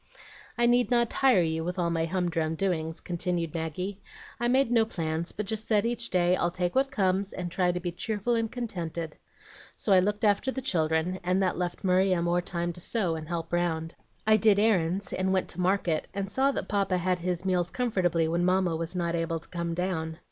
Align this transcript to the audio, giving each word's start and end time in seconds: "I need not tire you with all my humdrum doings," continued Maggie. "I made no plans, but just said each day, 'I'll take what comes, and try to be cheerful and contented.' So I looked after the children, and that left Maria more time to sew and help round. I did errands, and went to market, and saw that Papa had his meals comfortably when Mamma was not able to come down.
"I 0.57 0.65
need 0.65 0.89
not 0.89 1.11
tire 1.11 1.43
you 1.43 1.63
with 1.63 1.77
all 1.77 1.91
my 1.91 2.05
humdrum 2.05 2.55
doings," 2.55 2.99
continued 3.01 3.53
Maggie. 3.53 4.01
"I 4.39 4.47
made 4.47 4.71
no 4.71 4.83
plans, 4.83 5.31
but 5.31 5.45
just 5.45 5.65
said 5.67 5.85
each 5.85 6.09
day, 6.09 6.35
'I'll 6.35 6.49
take 6.49 6.73
what 6.73 6.89
comes, 6.89 7.31
and 7.33 7.51
try 7.51 7.71
to 7.71 7.79
be 7.79 7.91
cheerful 7.91 8.33
and 8.33 8.51
contented.' 8.51 9.15
So 9.75 9.93
I 9.93 9.99
looked 9.99 10.23
after 10.25 10.49
the 10.51 10.59
children, 10.59 11.19
and 11.23 11.39
that 11.43 11.55
left 11.55 11.83
Maria 11.83 12.19
more 12.19 12.41
time 12.41 12.73
to 12.73 12.81
sew 12.81 13.13
and 13.13 13.27
help 13.27 13.53
round. 13.53 13.93
I 14.25 14.37
did 14.37 14.57
errands, 14.57 15.13
and 15.13 15.31
went 15.31 15.49
to 15.49 15.61
market, 15.61 16.07
and 16.15 16.31
saw 16.31 16.51
that 16.53 16.67
Papa 16.67 16.97
had 16.97 17.19
his 17.19 17.45
meals 17.45 17.69
comfortably 17.69 18.27
when 18.27 18.43
Mamma 18.43 18.75
was 18.75 18.95
not 18.95 19.13
able 19.13 19.37
to 19.37 19.49
come 19.49 19.75
down. 19.75 20.17